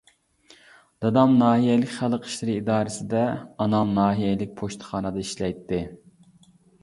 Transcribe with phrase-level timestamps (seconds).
[1.05, 3.21] دادام ناھىيەلىك خەلق ئىشلىرى ئىدارىسىدە،
[3.65, 5.83] ئانام ناھىيەلىك پوچتىخانىدا ئىشلەيتتى.